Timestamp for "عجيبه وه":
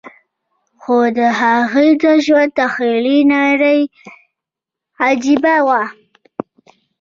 5.05-5.83